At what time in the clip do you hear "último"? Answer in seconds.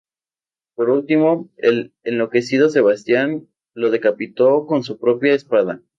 0.89-1.51